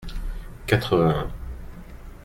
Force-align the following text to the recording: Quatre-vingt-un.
Quatre-vingt-un. 0.65 1.29